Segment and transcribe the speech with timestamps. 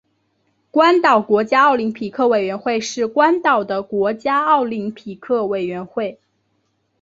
[0.71, 6.19] 关岛国家奥林匹克委员会是关岛的国家奥林匹克委员会。